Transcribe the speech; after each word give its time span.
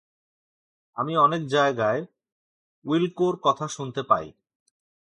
আমি 0.97 1.13
অনেক 1.17 1.47
জায়গায় 1.47 2.01
উইলকোর 2.85 3.33
কথা 3.41 3.65
শুনতে 3.67 4.01
পাই। 4.03 4.31